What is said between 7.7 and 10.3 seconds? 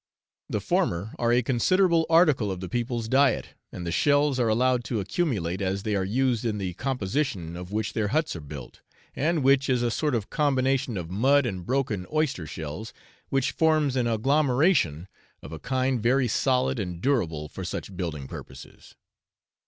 which their huts are built, and which is a sort